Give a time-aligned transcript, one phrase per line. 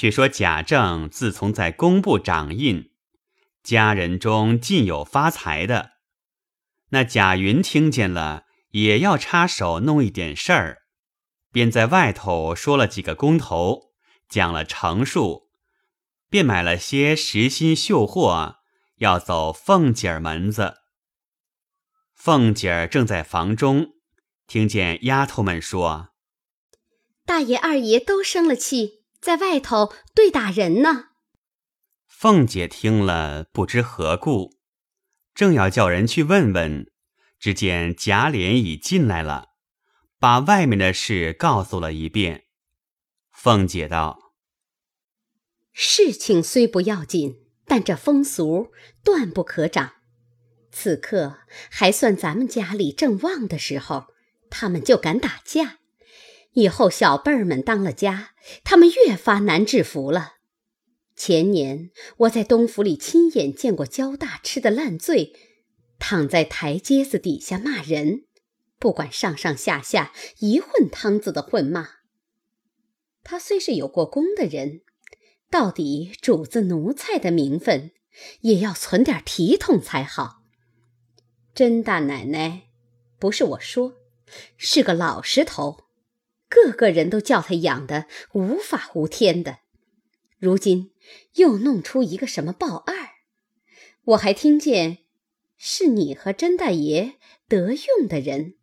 [0.00, 2.90] 却说贾政自从在工部掌印，
[3.62, 5.90] 家人中尽有发财的。
[6.88, 10.78] 那贾云听见了，也要插手弄一点事儿，
[11.52, 13.92] 便在外头说了几个工头，
[14.26, 15.50] 讲了成数，
[16.30, 18.56] 便买了些实心绣货，
[19.00, 20.76] 要走凤姐儿门子。
[22.14, 23.90] 凤姐儿正在房中，
[24.46, 26.14] 听见丫头们说
[27.26, 31.08] ：“大爷二爷都生了气，在外头对打人呢。”
[32.06, 34.58] 凤姐听了，不知何故。
[35.34, 36.90] 正要叫人去问问，
[37.38, 39.50] 只见贾琏已进来了，
[40.18, 42.44] 把外面的事告诉了一遍。
[43.30, 44.34] 凤姐道
[45.72, 48.70] ：“事情虽不要紧，但这风俗
[49.02, 49.94] 断不可长。
[50.70, 51.38] 此刻
[51.70, 54.08] 还算咱们家里正旺的时候，
[54.50, 55.79] 他们就敢打架。
[56.52, 58.30] 以后小辈儿们当了家，
[58.64, 60.34] 他们越发难制服了。”
[61.16, 65.34] 前年我在东府里亲眼见过焦大吃的烂醉，
[65.98, 68.24] 躺在台阶子底下骂人，
[68.78, 71.90] 不管上上下下一混汤子的混骂。
[73.22, 74.80] 他虽是有过功的人，
[75.50, 77.90] 到底主子奴才的名分，
[78.40, 80.42] 也要存点体统才好。
[81.54, 82.70] 甄大奶奶，
[83.18, 83.92] 不是我说，
[84.56, 85.84] 是个老实头，
[86.50, 89.60] 个个人都叫他养的无法无天的。
[90.38, 90.92] 如今
[91.36, 92.94] 又弄出一个什么报二，
[94.02, 94.98] 我还听见
[95.56, 98.56] 是你和甄大爷得用的人，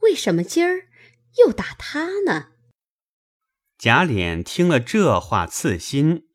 [0.00, 0.88] 为什么今儿
[1.38, 2.48] 又打他呢？
[3.78, 6.28] 贾琏听了这话刺心，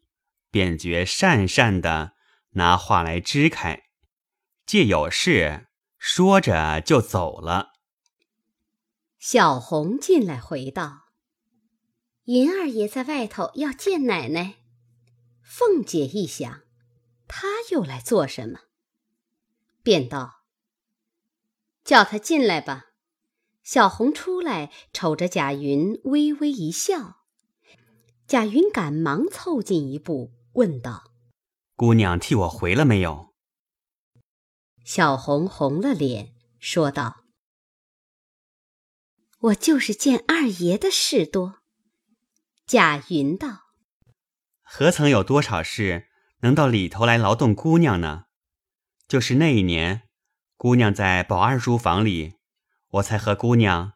[0.49, 2.13] 便觉讪讪的，
[2.51, 3.83] 拿话来支开，
[4.65, 5.67] 借有事
[5.97, 7.74] 说着就走了。
[9.27, 11.05] 小红进来回道。
[12.25, 14.57] 银二爷在外头要见奶奶，
[15.41, 16.61] 凤姐一想，
[17.27, 18.59] 他又来做什么？
[19.81, 20.43] 便道
[21.83, 22.91] ：“叫他进来吧。”
[23.65, 27.23] 小红出来，瞅着贾云，微微一笑。
[28.27, 31.11] 贾云赶忙凑近一步，问道
[31.75, 33.33] ：“姑娘替我回了没有？”
[34.85, 37.23] 小红红了脸，说道
[39.45, 41.59] ：“我就是见二爷的事多。”
[42.65, 43.71] 贾云道
[44.63, 46.07] ：“何曾有多少事
[46.39, 48.25] 能到里头来劳动姑娘呢？
[49.07, 50.03] 就是那一年，
[50.57, 52.35] 姑娘在宝二书房里，
[52.89, 53.93] 我才和姑娘。”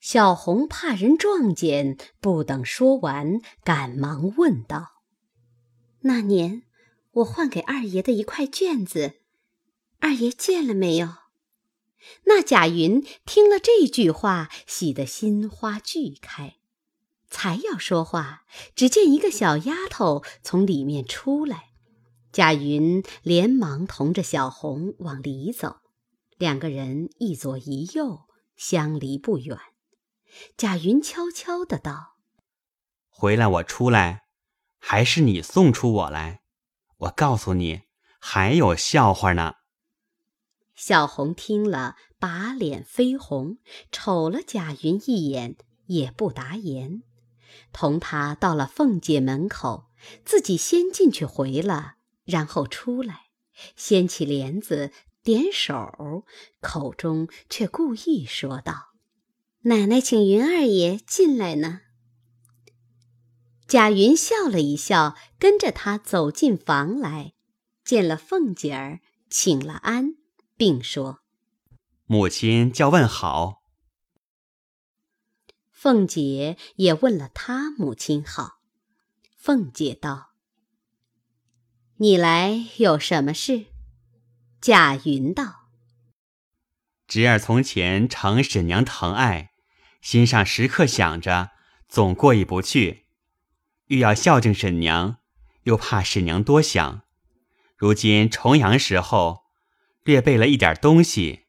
[0.00, 5.02] 小红怕人撞见，不等说完，赶忙问道
[6.02, 6.62] ：“那年
[7.12, 9.20] 我换给二爷的一块卷子，
[10.00, 11.14] 二爷见了没有？”
[12.24, 16.56] 那贾云听了这句话，喜得心花俱开。
[17.28, 18.44] 才要说话，
[18.74, 21.70] 只见一个小丫头从里面出来，
[22.32, 25.78] 贾云连忙同着小红往里走，
[26.38, 29.58] 两个人一左一右，相离不远。
[30.56, 32.16] 贾云悄悄的道
[33.10, 34.26] ：“回来我出来，
[34.78, 36.42] 还是你送出我来？
[36.98, 37.82] 我告诉你，
[38.20, 39.54] 还有笑话呢。”
[40.76, 43.56] 小红听了，把脸绯红，
[43.90, 45.56] 瞅了贾云一眼，
[45.86, 47.02] 也不答言。
[47.72, 49.86] 同他到了凤姐门口，
[50.24, 51.94] 自己先进去回了，
[52.24, 53.22] 然后出来，
[53.74, 54.92] 掀起帘子，
[55.22, 56.24] 点手，
[56.60, 58.90] 口中却故意说道
[59.64, 61.80] ：“奶奶请云二爷进来呢。”
[63.66, 67.32] 贾云笑了一笑，跟着他走进房来，
[67.82, 69.00] 见了凤姐儿，
[69.30, 70.16] 请了安，
[70.56, 71.20] 并说
[72.06, 73.62] ：“母亲叫问好。”
[75.70, 78.60] 凤姐也问了她母亲好。
[79.36, 80.30] 凤姐道
[81.98, 83.66] ：“你来有什么事？”
[84.60, 85.68] 贾云道
[87.06, 89.52] ：“侄儿从前承婶娘疼爱，
[90.00, 91.50] 心上时刻想着，
[91.86, 93.06] 总过意不去。
[93.86, 95.18] 欲要孝敬婶娘，
[95.62, 97.02] 又怕婶娘多想。
[97.76, 99.45] 如今重阳时候，
[100.06, 101.46] 略备了一点东西，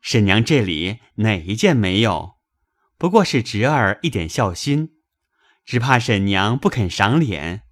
[0.00, 2.36] 婶娘这里哪一件没有？”
[2.96, 4.94] 不过是侄儿一点孝心，
[5.64, 7.64] 只怕婶娘不肯赏脸。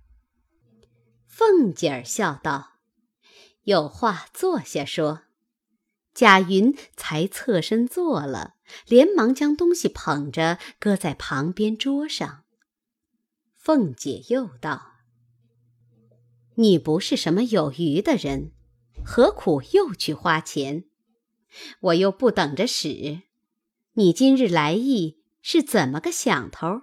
[1.29, 2.73] 凤姐儿笑道
[3.63, 5.23] ：“有话坐下说。”
[6.13, 8.57] 贾云才侧身坐了，
[8.87, 12.43] 连忙将东西捧着搁在旁边桌上。
[13.55, 14.95] 凤姐又道
[16.57, 18.51] ：“你不是什么有余的人，
[19.13, 20.85] 何苦又去花钱？
[21.81, 23.23] 我又不等着使，
[23.95, 26.83] 你今日来意。”是怎么个想头？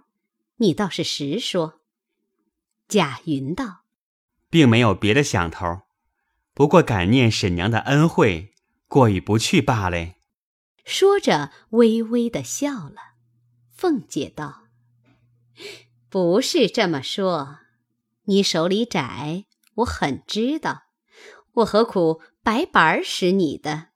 [0.57, 1.79] 你倒是实说。
[2.89, 3.85] 贾云道
[4.51, 5.83] ：“并没有别的想头，
[6.53, 8.53] 不过感念婶娘的恩惠，
[8.89, 10.15] 过意不去罢了。”
[10.83, 13.13] 说着，微微的笑了。
[13.69, 14.63] 凤姐道
[16.09, 17.59] ：“不是这么说，
[18.23, 19.45] 你手里窄，
[19.75, 20.86] 我很知道，
[21.57, 23.87] 我何苦白板使你的？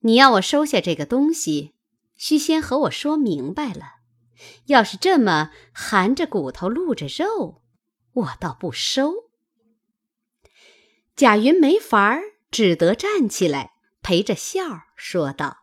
[0.00, 1.72] 你要我收下这个东西，
[2.16, 4.00] 须先和我说明白了。
[4.66, 7.62] 要是这么含着骨头露着肉，
[8.12, 9.30] 我倒不收。”
[11.16, 12.20] 贾云没法儿，
[12.50, 13.72] 只得站起来，
[14.02, 15.58] 陪着笑说道。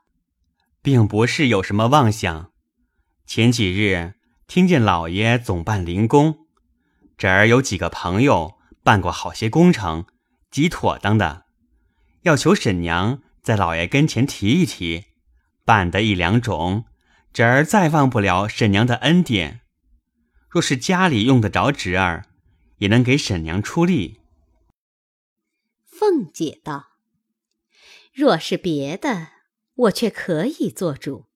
[0.82, 2.52] 并不是有什么妄想。
[3.28, 4.16] 前几日
[4.48, 6.48] 听见老爷总办灵工，
[7.16, 10.06] 这儿有几个朋友办过好些工程，
[10.52, 11.46] 极妥当的，
[12.24, 15.06] 要求婶娘在老爷跟前提一提，
[15.66, 16.86] 办得一两种，
[17.34, 19.62] 侄儿再忘不了婶娘的恩典。
[20.50, 22.26] 若是家里用得着侄儿，
[22.78, 24.20] 也能给婶娘出力。
[25.84, 26.88] 凤姐道
[28.14, 29.30] ：“若是别的。”
[29.80, 31.28] 我却可以做主。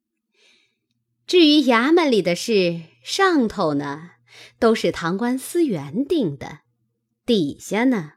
[1.25, 4.11] 至于衙门里的事，上头呢
[4.59, 6.59] 都是堂官司员定的，
[7.25, 8.15] 底下呢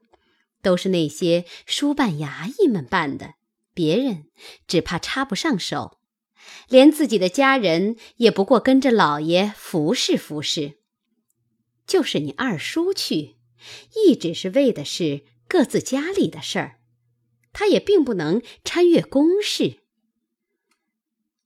[0.66, 3.34] 都是那些书办衙役们办的，
[3.72, 4.24] 别人
[4.66, 6.00] 只怕插不上手，
[6.68, 10.80] 连自己的家人也不过跟着老爷服侍服侍。
[11.86, 13.36] 就是你二叔去，
[13.94, 16.80] 一直是为的是各自家里的事儿，
[17.52, 19.76] 他也并不能参阅公事。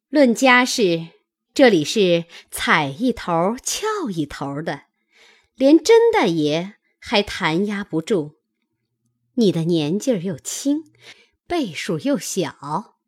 [0.08, 1.08] 论家事，
[1.52, 4.84] 这里是踩一头翘一头的，
[5.56, 8.40] 连甄大爷还弹压不住。
[9.41, 10.85] 你的年纪又轻，
[11.47, 12.99] 辈数又小，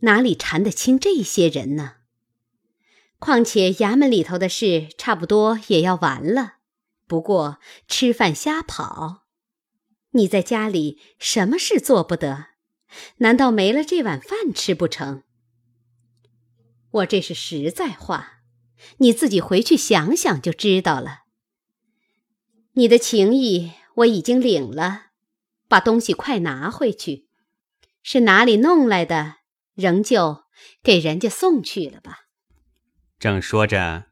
[0.00, 1.96] 哪里缠得清这些人呢？
[3.18, 6.54] 况且衙门里头的事差不多也要完了，
[7.06, 9.26] 不过吃饭瞎跑。
[10.12, 12.46] 你在家里什么事做不得？
[13.18, 15.22] 难道没了这碗饭吃不成？
[16.92, 18.40] 我这是实在话，
[18.98, 21.24] 你自己回去想想就知道了。
[22.72, 25.11] 你的情谊我已经领了，
[25.72, 27.28] 把东西快拿回去。
[28.02, 29.36] 是哪里弄来的，
[29.74, 30.42] 仍旧
[30.82, 32.26] 给人家送去了吧。
[33.18, 34.08] 正说着，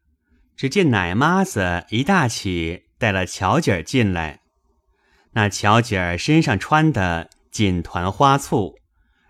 [0.57, 4.41] 只见奶妈子一大起带了巧姐儿进来。
[5.33, 8.79] 那巧姐儿身上穿的锦团花簇，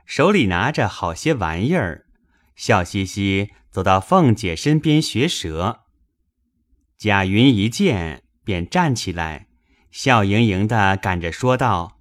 [0.07, 2.07] 手里拿着好些玩意儿。
[2.55, 5.81] 笑嘻嘻走到凤姐身边学舌，
[6.97, 9.49] 贾云一见便站起来，
[9.91, 11.97] 笑盈盈的赶着说道：“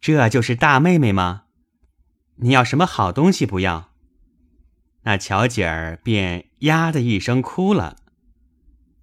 [0.00, 1.44] 这就是大妹妹吗？
[2.36, 3.92] 你要什么好东西不要？”
[5.02, 7.96] 那巧姐儿便呀的一声哭了。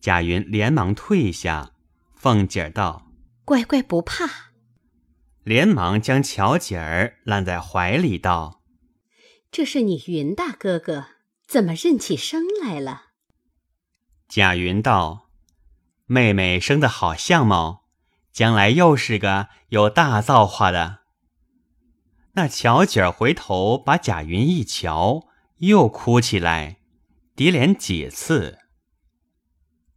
[0.01, 1.71] 贾云连忙退下，
[2.13, 3.07] 凤姐儿道
[3.45, 4.51] ：“乖乖不怕。”
[5.43, 8.61] 连忙将巧姐儿揽在怀里道。
[9.51, 11.05] 这是你云大哥哥，
[11.47, 13.03] 怎么认起生来了？
[14.27, 15.29] 贾云道
[16.05, 17.82] ：“妹妹生的好相貌，
[18.33, 20.99] 将来又是个有大造化的。”
[22.35, 25.27] 那巧姐儿回头把贾云一瞧，
[25.59, 26.79] 又哭起来，
[27.35, 28.57] 叠连几次。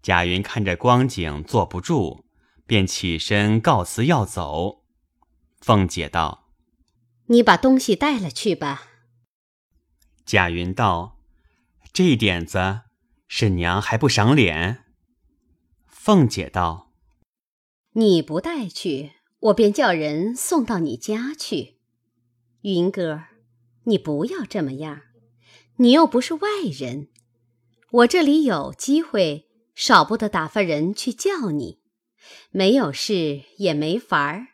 [0.02, 2.26] 贾云看着光景坐不住，
[2.66, 4.84] 便起身告辞要走。
[5.60, 6.50] 凤姐道
[7.26, 8.82] ：“你把东西带了去吧。”
[10.26, 11.18] 贾云道
[11.92, 12.82] ：“这点子，
[13.26, 14.84] 婶娘还不赏脸。”
[15.88, 16.85] 凤姐道
[17.98, 21.78] ：“你不带去，我便叫人送到你家去。
[22.60, 23.22] 云哥，
[23.84, 25.00] 你不要这么样，
[25.76, 26.48] 你又不是外
[26.78, 27.08] 人，
[27.90, 31.80] 我这里有机会，少不得打发人去叫你。
[32.50, 34.48] 没有事也没法儿，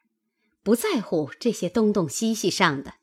[0.63, 2.95] 不在乎这些东东西西上的。”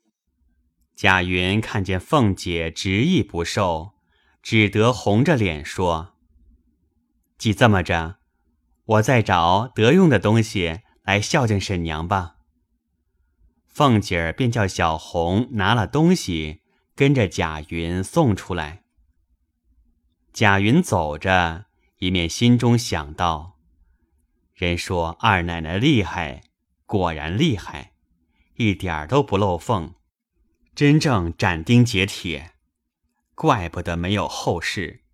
[0.96, 3.90] 贾云看见凤姐执意不受，
[4.42, 6.14] 只得红着脸说
[7.36, 8.19] ：“既这么着，
[8.90, 12.36] 我再找得用的东西来孝敬婶娘吧。”
[13.66, 16.62] 凤姐儿便叫小红拿了东西，
[16.96, 18.82] 跟着贾云送出来。
[20.32, 21.66] 贾云走着，
[21.98, 23.58] 一面心中想到
[24.54, 26.42] ：“人说二奶奶厉害，
[26.84, 27.92] 果然厉害，
[28.56, 29.94] 一点儿都不漏缝。”
[30.74, 32.54] 真正斩钉截铁，
[33.34, 35.04] 怪不得没有后事。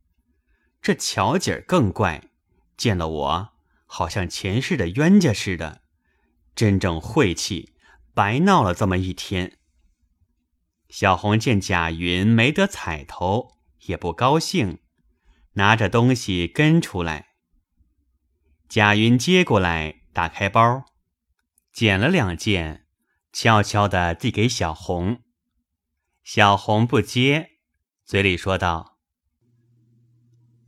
[0.81, 2.31] 这巧姐儿更怪，
[2.77, 3.56] 见了我
[3.87, 5.83] 好像前世的冤家似的，
[6.55, 7.73] 真正晦气，
[8.13, 9.59] 白闹了这么一天。
[10.89, 14.79] 小红见贾云没得彩头，也不高兴，
[15.55, 17.31] 拿着东西跟出来。
[18.69, 20.85] 贾云接过来，打开包，
[21.73, 22.87] 捡了两件，
[23.33, 25.23] 悄悄地递给小红。
[26.23, 27.51] 小红不接，
[28.05, 28.99] 嘴里说道：“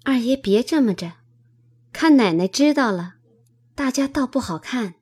[0.04, 1.14] 二爷别这么着，
[1.92, 3.14] 看奶奶知道了，
[3.74, 4.94] 大家倒不好看。”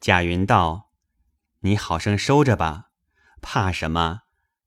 [0.00, 0.90] 贾云道
[1.60, 2.90] ：“你好生收着吧，
[3.40, 4.20] 怕什么？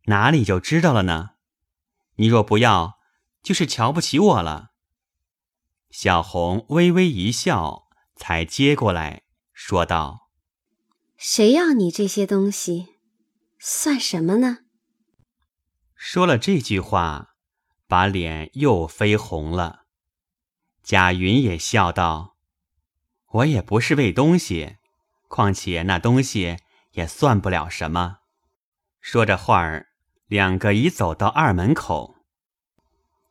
[0.05, 1.31] 哪里就知道了呢？
[2.15, 2.99] 你若不要，
[3.43, 4.71] 就是瞧不起我了。”
[5.91, 10.29] 小红微微一笑，才接过来说道
[11.17, 12.95] ：“谁要你这些东西，
[13.59, 14.59] 算什么呢？”
[15.95, 17.35] 说了这句话，
[17.87, 19.85] 把脸又绯红了。
[20.89, 22.35] 贾云也笑道
[23.29, 24.77] ：“我也不是为东西，
[25.27, 26.57] 况且那东西
[26.93, 28.21] 也算不了什么。”
[28.99, 29.89] 说着话儿，
[30.25, 32.15] 两个已走到二门口。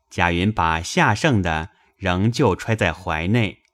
[0.08, 1.70] 贾云把下剩的。
[1.96, 3.64] 仍旧揣在怀内，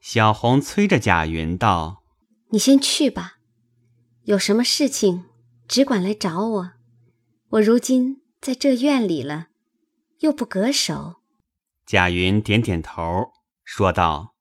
[0.00, 2.02] 小红催着贾云道
[2.50, 3.38] ：“你先去吧，
[4.24, 5.26] 有什么事情
[5.68, 6.72] 只管来找我。
[7.50, 9.46] 我如今在这院里了，
[10.18, 11.17] 又不隔手。”
[11.88, 13.32] 贾云点点头，
[13.64, 14.34] 说道：“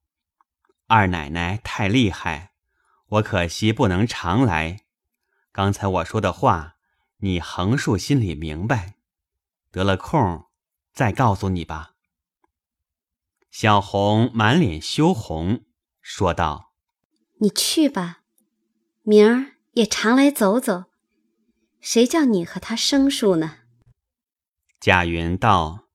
[0.87, 2.51] 二奶奶太厉害，
[3.07, 4.81] 我可惜不能常来。
[5.53, 6.75] 刚才我说的话，
[7.19, 8.95] 你横竖心里明白。
[9.71, 10.49] 得了空，
[10.91, 11.93] 再告诉你吧。”
[13.49, 15.63] 小红满脸羞红，
[16.01, 16.73] 说道
[17.39, 18.23] ：“你去吧，
[19.03, 20.91] 明儿也常来走走。
[21.79, 23.59] 谁叫你和他生疏呢？”
[24.81, 25.87] 贾云道：“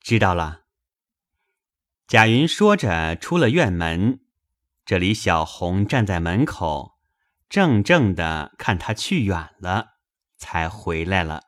[0.00, 0.60] 知道了。”
[2.12, 4.20] 贾云说着出了院门，
[4.84, 6.98] 这里小红站在门口，
[7.48, 9.92] 怔怔的看他去远了，
[10.36, 11.44] 才回来了。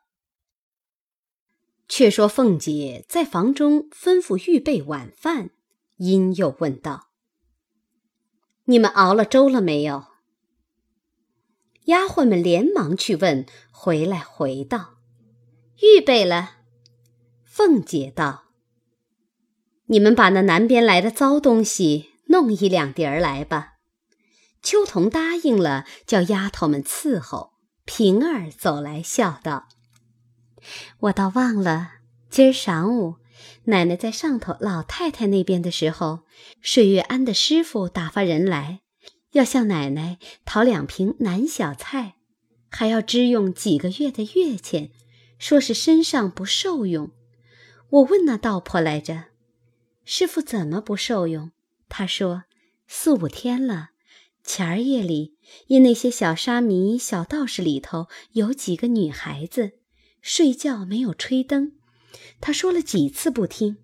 [1.87, 5.51] 却说凤姐在房中吩咐预备晚饭，
[5.97, 7.09] 因又问道
[8.65, 10.05] ：“你们熬了粥了没有？”
[11.85, 14.95] 丫鬟们连忙去问，回来回道
[15.83, 16.61] ：“预备了。”
[17.45, 18.44] 凤姐道
[19.87, 23.73] ：“你们把那南边来的糟东西弄一两碟儿来吧。”
[24.63, 27.53] 秋桐答应了，叫丫头们伺候。
[27.85, 29.67] 平儿走来笑道。
[31.01, 31.91] 我倒忘了，
[32.31, 33.17] 今儿晌午，
[33.65, 36.21] 奶奶在上头老太太那边的时候，
[36.61, 38.79] 水月庵的师傅打发人来，
[39.33, 42.15] 要向奶奶讨两瓶南小菜，
[42.71, 44.89] 还要支用几个月的月钱，
[45.37, 47.11] 说是身上不受用。
[47.91, 49.25] 我问那道婆来着，
[50.05, 51.51] 师傅怎么不受用？
[51.89, 52.43] 他说
[52.87, 53.89] 四五天了，
[54.43, 55.35] 前儿夜里
[55.67, 59.79] 因那些小沙弥、小道士里头有几个女孩子。
[60.21, 61.73] 睡觉没有吹灯，
[62.41, 63.77] 他说了几次不听。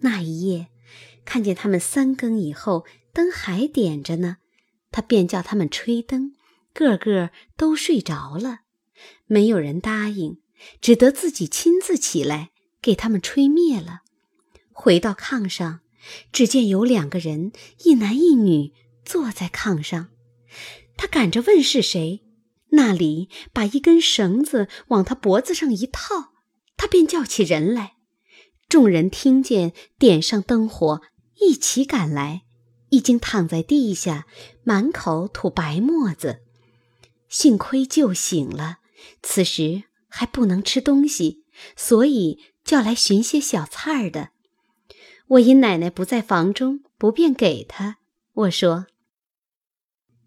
[0.00, 0.68] 那一夜，
[1.26, 4.38] 看见他们三更以后灯还点着呢，
[4.90, 6.34] 他便叫他们吹灯，
[6.72, 8.60] 个个都睡着了，
[9.26, 10.40] 没有人答应，
[10.80, 14.00] 只得自己亲自起来给他们吹灭了。
[14.78, 15.80] 回到炕上，
[16.30, 17.50] 只见有两个人，
[17.84, 20.10] 一男一女坐在炕上，
[20.98, 22.22] 他赶着问是谁。
[22.70, 26.34] 那里把一根绳子往他脖子上一套，
[26.76, 27.94] 他便叫起人来。
[28.68, 31.00] 众人听见，点上灯火，
[31.40, 32.42] 一起赶来，
[32.90, 34.26] 已经躺在地下，
[34.62, 36.40] 满口吐白沫子。
[37.28, 38.78] 幸亏救醒了，
[39.22, 41.44] 此时还不能吃东西，
[41.76, 44.30] 所以叫来寻些小菜儿的。
[45.28, 47.98] 我因奶奶不在房中，不便给他。
[48.32, 48.86] 我说：“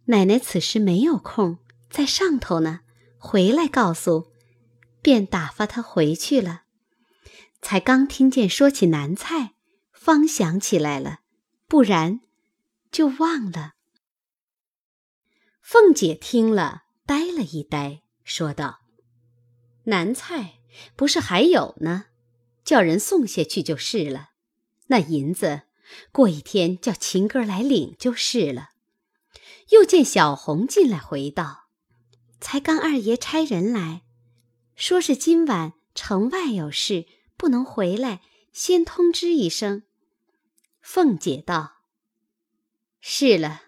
[0.05, 2.81] 奶奶此时没有空。”在上头呢，
[3.17, 4.31] 回来告诉，
[5.01, 6.63] 便打发他回去了。
[7.61, 9.55] 才刚听见说起南菜，
[9.91, 11.21] 方想起来了，
[11.67, 12.21] 不然
[12.91, 13.73] 就忘了。
[15.61, 18.81] 凤姐听了，呆了一呆，说道
[19.85, 20.59] ：“南菜
[20.95, 22.05] 不是还有呢？
[22.63, 24.28] 叫人送下去就是了。
[24.89, 25.63] 那银子，
[26.11, 28.69] 过一天叫秦哥来领就是了。”
[29.69, 31.65] 又见小红进来，回道。
[32.41, 34.03] 才刚二爷差人来，
[34.75, 37.05] 说是今晚城外有事，
[37.37, 38.21] 不能回来，
[38.53, 39.83] 先通知一声。
[40.81, 41.81] 凤姐道
[43.01, 43.63] ：“是了。”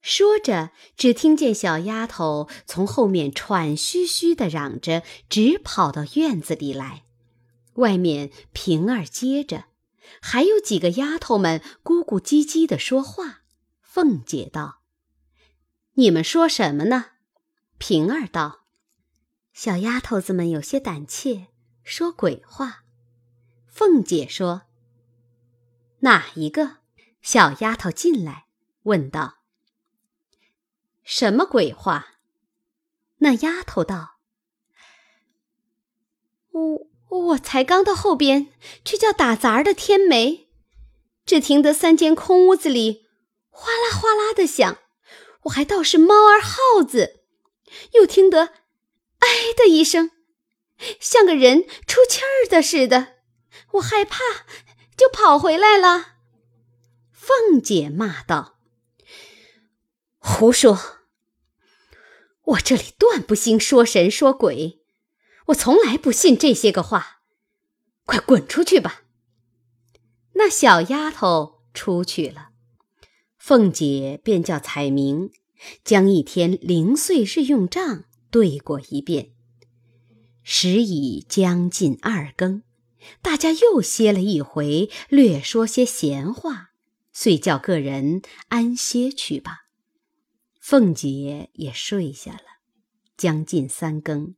[0.00, 7.04] 说着，只听见小丫头从后面喘吁吁的嚷着，直跑到院子里来。
[7.74, 9.64] 外面平儿接着，
[10.20, 13.42] 还有几个丫头们咕咕唧唧的说话。
[13.80, 14.82] 凤姐道
[15.94, 17.12] ：“你们说什么呢？”
[17.78, 18.66] 平儿道
[19.52, 21.48] ：“小丫头子们有些胆怯，
[21.82, 22.84] 说鬼话。”
[23.66, 24.62] 凤姐说
[26.00, 26.78] ：“哪一个？
[27.20, 28.46] 小丫头进来，
[28.84, 29.38] 问道
[31.02, 32.18] ：“什么鬼话？”
[33.18, 34.18] 那丫头道
[36.52, 38.52] ：“我我才刚到后边
[38.84, 40.48] 去叫打杂的天梅，
[41.24, 43.06] 只听得三间空屋子里
[43.48, 44.78] 哗啦哗啦的响，
[45.44, 47.20] 我还倒是猫儿耗子，
[47.94, 48.52] 又听得
[49.18, 50.10] 哎的一声，
[51.00, 53.14] 像个人出气儿的似的，
[53.72, 54.18] 我害怕，
[54.96, 56.14] 就跑回来了。”
[57.10, 58.58] 凤姐骂道
[60.18, 60.78] ：“胡说！
[62.42, 64.77] 我这里断不兴说神说鬼，
[65.48, 67.22] 我从来不信这些个话。
[68.04, 69.02] 快滚出去吧！”
[70.34, 72.50] 那小丫头出去了，
[73.36, 75.30] 凤姐便叫彩明
[75.84, 79.32] 将一天零碎日用账对过一遍。
[80.42, 82.62] 时已将近二更，
[83.20, 86.70] 大家又歇了一回，略说些闲话。
[87.12, 89.66] 遂叫个人安歇去吧。
[90.60, 92.42] 凤姐也睡下了。
[93.16, 94.36] 将近三更，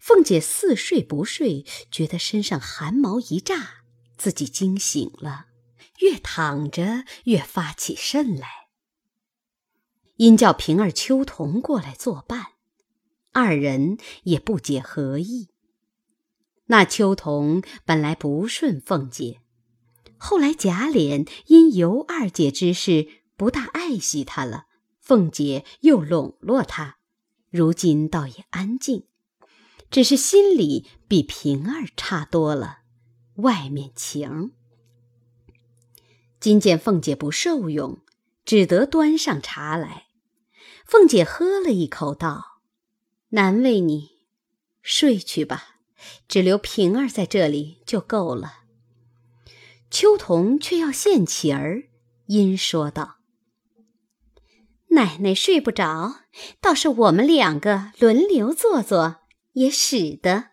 [0.00, 3.84] 凤姐似睡不睡，觉得身上寒毛一炸，
[4.16, 5.46] 自己惊醒了，
[6.00, 8.48] 越躺着越发起甚来。
[10.16, 12.46] 因叫平儿、秋桐过来作伴，
[13.32, 15.48] 二人也不解何意。
[16.66, 19.40] 那秋桐本来不顺凤姐。
[20.18, 24.66] 后来贾琏因尤二姐之事不大爱惜她了，
[25.00, 26.98] 凤姐又笼络她，
[27.48, 29.06] 如今倒也安静，
[29.90, 32.78] 只是心里比平儿差多了，
[33.36, 34.52] 外面情。
[36.38, 37.98] 今见凤姐不受用，
[38.44, 40.06] 只得端上茶来。
[40.86, 42.60] 凤姐喝了一口，道
[43.30, 44.10] ：“难为你，
[44.80, 45.76] 睡去吧，
[46.28, 48.60] 只留平儿在这里就够了。”
[49.90, 51.88] 秋桐却要献起儿，
[52.26, 53.16] 因说道
[54.90, 56.20] ：“奶奶睡不着，
[56.60, 59.19] 倒是我们两个轮流坐坐，
[59.52, 60.50] 也使得。”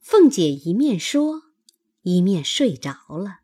[0.00, 1.42] 凤姐一面说，
[2.02, 3.40] 一面睡着了。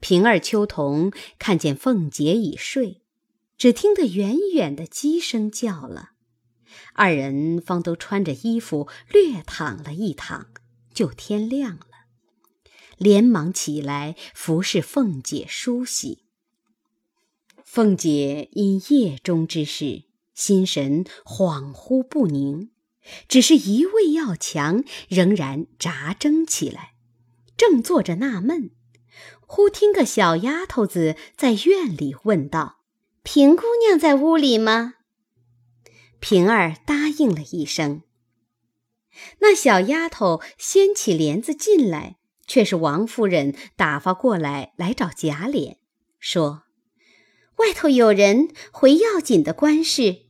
[0.00, 3.02] 平儿、秋桐看见凤姐已睡，
[3.56, 6.10] 只听得远远的鸡声叫了，
[6.92, 10.48] 二人方都穿着衣服，略躺了一躺，
[10.92, 11.86] 就天亮了。
[12.96, 16.24] 连忙起来服侍凤姐梳洗。
[17.64, 22.70] 凤姐因夜中之事，心神恍惚不宁，
[23.28, 26.94] 只是一味要强，仍然扎睁起来，
[27.56, 28.70] 正坐着纳闷，
[29.46, 32.80] 忽听个小丫头子在院里问道
[33.22, 34.94] ：“平姑娘在屋里吗？”
[36.20, 38.02] 平儿答应了一声。
[39.40, 42.16] 那小丫头掀起帘子进来。
[42.46, 45.78] 却是王夫人打发过来来找贾琏，
[46.18, 46.64] 说
[47.56, 50.26] ：“外头有人回要紧的官事，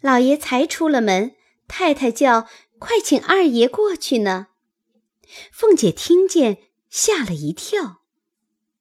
[0.00, 1.35] 老爷才出了门，
[1.68, 2.48] 太太叫
[2.78, 4.48] 快请二爷过去呢。”
[5.52, 8.02] 凤姐听见，吓了一跳，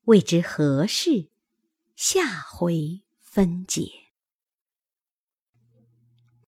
[0.06, 1.30] 未知何事，
[1.96, 4.05] 下回分解。